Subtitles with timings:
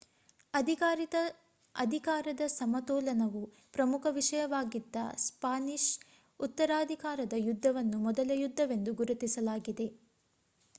[1.75, 3.43] ಅಧಿಕಾರದ ಸಮತೋಲನವು
[3.73, 5.91] ಪ್ರಮುಖ ವಿಷಯವಾಗಿದ್ದ ಸ್ಪಾನಿಷ್
[6.39, 9.89] ಉತ್ತರಾಧಿಕಾರದ ಯುದ್ಧವನ್ನು ಮೊದಲ ಯುದ್ಧವೆಂದು ಗುರುತಿಸಲಾಗಿದೆ